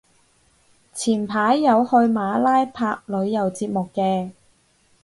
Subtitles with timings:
[0.95, 4.31] 前排有去馬拉拍旅遊節目嘅